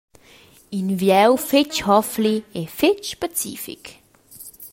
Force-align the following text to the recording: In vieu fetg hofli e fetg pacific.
In 0.77 0.87
vieu 1.01 1.33
fetg 1.49 1.73
hofli 1.87 2.35
e 2.59 2.61
fetg 2.77 3.05
pacific. 3.21 3.83